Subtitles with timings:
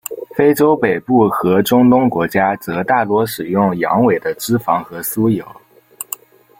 [0.35, 5.45] 非洲北部和中东国家则大多使用羊尾的脂肪和酥油。